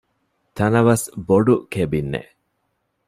ތަނަވަސް 0.57 1.05
ބޮޑު 1.27 1.55
ކެބިންއެއް 1.73 2.31